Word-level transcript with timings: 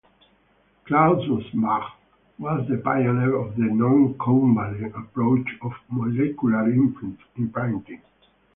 Klaus 0.85 1.23
Mosbach 1.27 1.91
was 2.39 2.67
the 2.67 2.77
pioneer 2.79 3.35
of 3.35 3.55
the 3.55 3.61
Noncovalent 3.65 4.97
approach 4.99 5.47
of 5.61 5.73
Molecular 5.89 6.71
Imprinting. 6.71 8.01